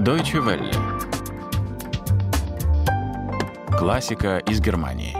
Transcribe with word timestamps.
Deutsche 0.00 0.38
Welle. 0.38 0.72
Классика 3.78 4.38
из 4.38 4.58
Германии. 4.58 5.14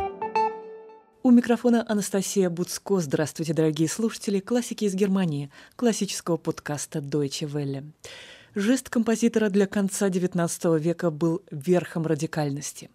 У 1.22 1.30
микрофона 1.30 1.84
Анастасия 1.86 2.48
Буцко. 2.48 2.98
Здравствуйте, 3.00 3.52
дорогие 3.52 3.90
слушатели 3.90 4.40
классики 4.40 4.86
из 4.86 4.94
Германии, 4.94 5.50
классического 5.76 6.38
подкаста 6.38 7.00
Deutsche 7.00 7.46
Welle. 7.46 7.92
Жест 8.54 8.88
композитора 8.88 9.50
для 9.50 9.66
конца 9.66 10.08
XIX 10.08 10.78
века 10.78 11.10
был 11.10 11.42
верхом 11.50 12.06
радикальности. 12.06 12.88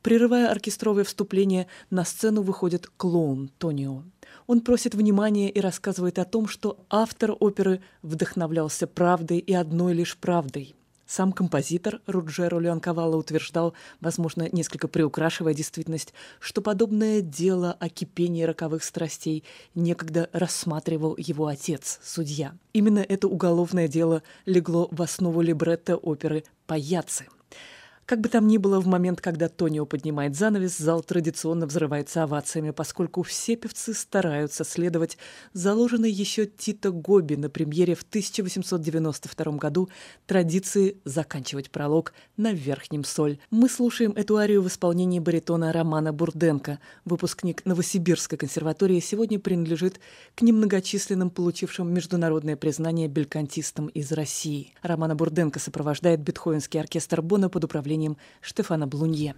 Прерывая 0.00 0.48
оркестровое 0.48 1.02
вступление, 1.02 1.66
на 1.90 2.04
сцену 2.04 2.42
выходит 2.42 2.86
клоун 2.96 3.50
Тонио. 3.58 4.04
Он 4.46 4.60
просит 4.60 4.94
внимания 4.94 5.50
и 5.50 5.60
рассказывает 5.60 6.20
о 6.20 6.24
том, 6.24 6.46
что 6.46 6.86
автор 6.88 7.34
оперы 7.40 7.80
вдохновлялся 8.02 8.86
правдой 8.86 9.38
и 9.38 9.52
одной 9.52 9.92
лишь 9.92 10.16
правдой– 10.16 10.76
сам 11.06 11.32
композитор 11.32 12.00
Руджеро 12.06 12.58
Леонковало 12.58 13.16
утверждал, 13.16 13.74
возможно, 14.00 14.48
несколько 14.52 14.88
приукрашивая 14.88 15.54
действительность, 15.54 16.14
что 16.40 16.62
подобное 16.62 17.20
дело 17.20 17.76
о 17.78 17.88
кипении 17.88 18.42
роковых 18.44 18.84
страстей 18.84 19.44
некогда 19.74 20.28
рассматривал 20.32 21.16
его 21.16 21.46
отец, 21.46 22.00
судья. 22.02 22.54
Именно 22.72 23.00
это 23.00 23.28
уголовное 23.28 23.88
дело 23.88 24.22
легло 24.46 24.88
в 24.90 25.02
основу 25.02 25.40
либретто 25.40 25.96
оперы 25.96 26.44
«Паяцы», 26.66 27.26
как 28.04 28.20
бы 28.20 28.28
там 28.28 28.48
ни 28.48 28.58
было, 28.58 28.80
в 28.80 28.86
момент, 28.86 29.20
когда 29.20 29.48
Тонио 29.48 29.86
поднимает 29.86 30.36
занавес, 30.36 30.76
зал 30.76 31.02
традиционно 31.02 31.66
взрывается 31.66 32.24
овациями, 32.24 32.70
поскольку 32.70 33.22
все 33.22 33.54
певцы 33.54 33.94
стараются 33.94 34.64
следовать 34.64 35.18
заложенной 35.52 36.10
еще 36.10 36.46
Тита 36.46 36.90
Гоби 36.90 37.36
на 37.36 37.48
премьере 37.48 37.94
в 37.94 38.02
1892 38.02 39.52
году 39.52 39.88
традиции 40.26 40.96
заканчивать 41.04 41.70
пролог 41.70 42.12
на 42.36 42.52
верхнем 42.52 43.04
соль. 43.04 43.38
Мы 43.50 43.68
слушаем 43.68 44.12
эту 44.12 44.36
арию 44.36 44.62
в 44.62 44.68
исполнении 44.68 45.20
баритона 45.20 45.72
Романа 45.72 46.12
Бурденко. 46.12 46.80
Выпускник 47.04 47.64
Новосибирской 47.64 48.36
консерватории 48.36 48.98
сегодня 48.98 49.38
принадлежит 49.38 50.00
к 50.34 50.42
немногочисленным 50.42 51.30
получившим 51.30 51.92
международное 51.94 52.56
признание 52.56 53.06
белькантистам 53.06 53.86
из 53.86 54.10
России. 54.10 54.74
Романа 54.82 55.14
Бурденко 55.14 55.60
сопровождает 55.60 56.20
Бетховенский 56.20 56.80
оркестр 56.80 57.22
Бона 57.22 57.48
под 57.48 57.64
управлением 57.64 57.91
управлением 57.92 58.16
Штефана 58.40 58.86
Блунье. 58.86 59.34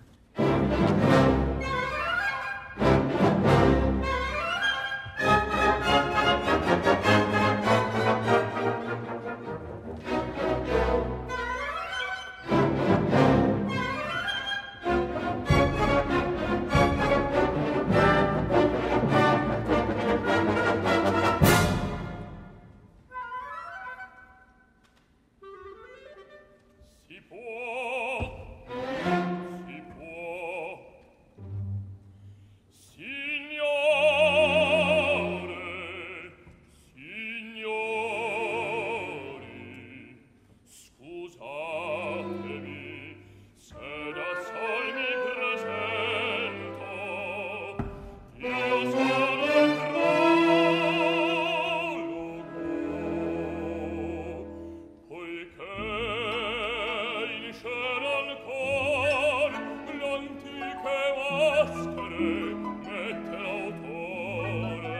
nascere 61.34 62.55
mette 62.87 63.37
l'autore 63.37 64.99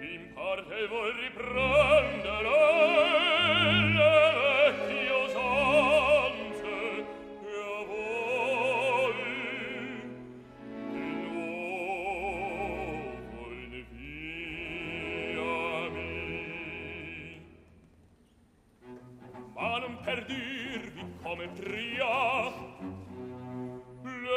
in 0.00 0.32
parte 0.34 0.86
vuol 0.88 1.12
riprendere 1.12 2.56
per 20.06 20.24
dirvi 20.24 21.02
come 21.20 21.50
tria 21.52 22.85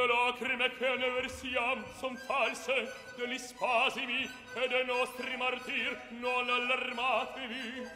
lacrime 0.10 0.72
che 0.78 0.96
ne 0.98 1.10
versiam 1.10 1.84
son 2.00 2.16
false 2.26 2.92
degli 3.16 3.38
spasimi 3.38 4.30
e 4.56 4.68
dei 4.68 4.86
nostri 4.86 5.38
martir 5.38 5.98
non 6.20 6.50
allarmatevi. 6.50 7.88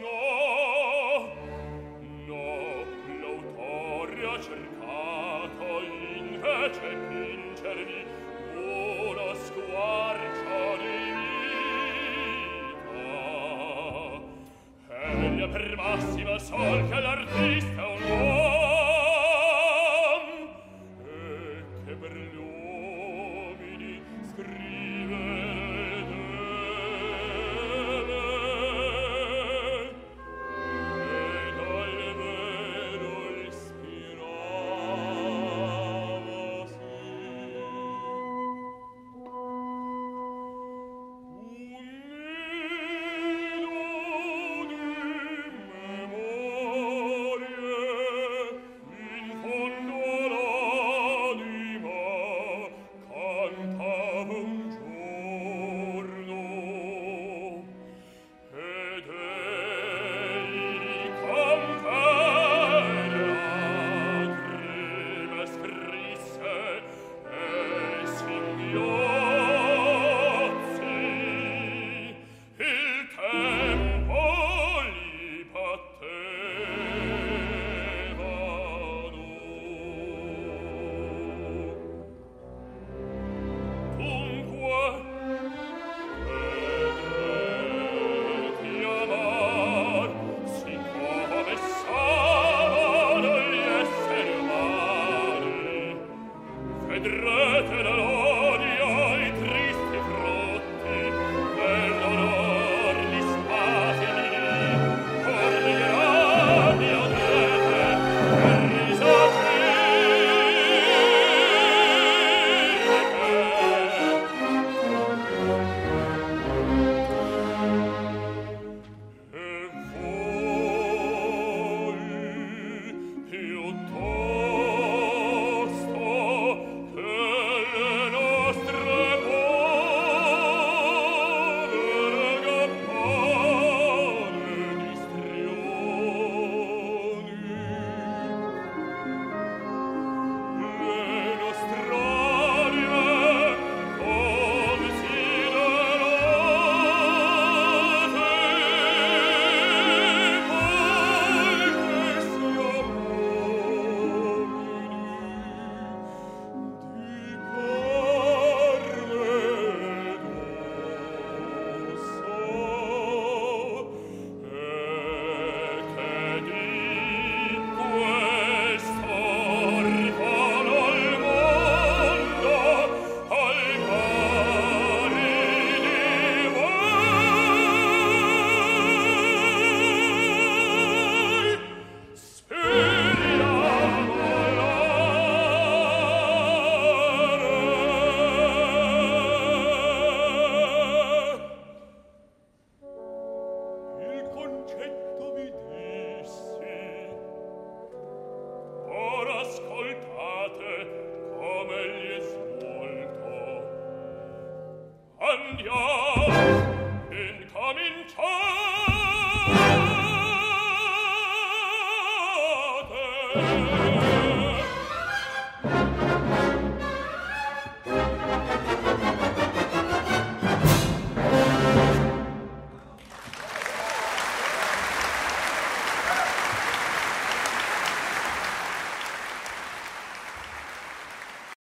No 0.00 1.48
no 2.26 2.84
l'autore 3.20 4.26
ha 4.26 4.40
cercato 4.40 5.66
invece 5.82 6.88
vincervi 7.08 8.02
una 8.56 9.34
squarcia 9.46 10.76
di 10.82 10.98
vita. 11.16 11.38
Egli 14.88 15.48
per 15.48 15.76
massima 15.76 16.38
sol 16.38 16.88
che 16.88 17.00
la 17.00 17.19